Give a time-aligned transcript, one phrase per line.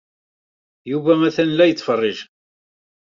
[0.91, 2.19] Yuba atan la yettfeṛṛiǧ.